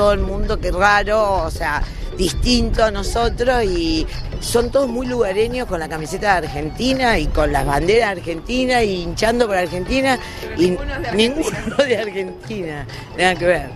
[0.00, 1.82] todo el mundo, que raro, o sea,
[2.16, 4.06] distinto a nosotros y
[4.40, 9.02] son todos muy lugareños con la camiseta de Argentina y con las banderas argentinas y
[9.02, 10.18] hinchando por Argentina
[10.56, 10.74] y
[11.14, 12.86] ninguno de Argentina,
[13.18, 13.68] nada que ver.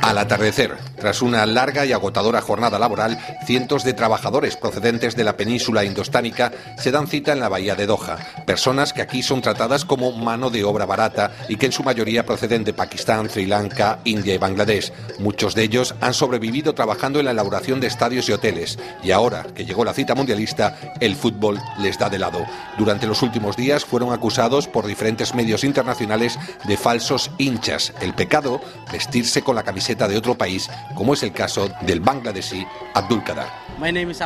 [0.00, 5.36] Al atardecer, tras una larga y agotadora jornada laboral, cientos de trabajadores procedentes de la
[5.36, 9.84] península indostánica se dan cita en la bahía de Doha, personas que aquí son tratadas
[9.84, 14.00] como mano de obra barata y que en su mayoría proceden de Pakistán, Sri Lanka,
[14.04, 14.92] India y Bangladesh.
[15.18, 19.46] Muchos de ellos han sobrevivido trabajando en la elaboración de estadios y hoteles y ahora
[19.54, 22.44] que llegó la cita mundialista, el fútbol les da de lado.
[22.76, 27.92] Durante los últimos días fueron acusados por diferentes medios internacionales de falsos hinchas.
[28.00, 28.60] El pecado,
[28.92, 33.68] vestirse con la camiseta de otro país, como es el caso del bangladesí Abdul Kadar.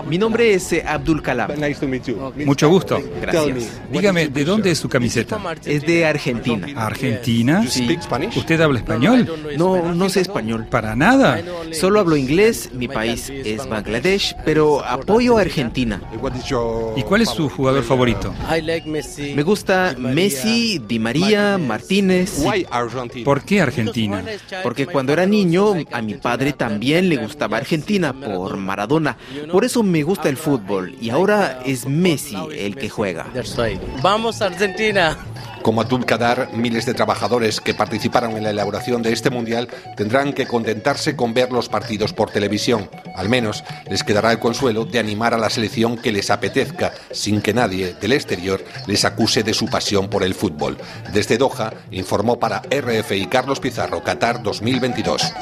[0.07, 1.51] Mi nombre es eh, Abdul Kalam.
[2.47, 2.99] Mucho gusto.
[3.21, 3.81] Gracias.
[3.91, 5.39] Dígame, ¿de dónde es su camiseta?
[5.65, 6.67] Es de Argentina.
[6.75, 7.67] ¿Argentina?
[7.69, 7.99] Sí.
[8.35, 9.31] ¿Usted habla español?
[9.59, 10.67] No, no sé español.
[10.71, 11.43] Para nada.
[11.73, 16.01] Solo hablo inglés, mi país es Bangladesh, pero apoyo a Argentina.
[16.97, 18.35] ¿Y cuál es su jugador favorito?
[19.19, 22.43] Me gusta Messi, Di María, Martínez.
[23.25, 24.25] ¿Por qué Argentina?
[24.63, 29.17] Porque cuando era niño, a mi padre también le gustaba Argentina por Maradona.
[29.51, 33.27] Por eso me gusta el fútbol y ahora es Messi el que juega.
[34.03, 35.17] Vamos Argentina.
[35.63, 40.33] Como Abdul Kadar, miles de trabajadores que participaron en la elaboración de este mundial tendrán
[40.33, 42.91] que contentarse con ver los partidos por televisión.
[43.15, 47.41] Al menos les quedará el consuelo de animar a la selección que les apetezca, sin
[47.41, 50.79] que nadie del exterior les acuse de su pasión por el fútbol.
[51.13, 55.33] Desde Doha informó para RFI Carlos Pizarro, Qatar 2022.